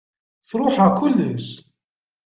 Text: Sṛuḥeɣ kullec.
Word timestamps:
Sṛuḥeɣ 0.47 0.89
kullec. 0.99 1.45